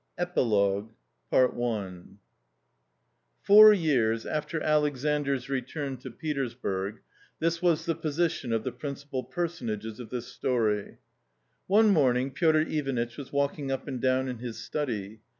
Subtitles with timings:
[0.17, 0.95] EPILOGUE
[1.31, 2.17] Foxu
[3.77, 6.97] ^years after Alexandr's return toJPetersburg,
[7.37, 10.97] this was the position of the^pnhcTpal personages 6rthis~story.
[11.67, 15.19] One morning Pic4rlyanit£h_was walking up and down in his study.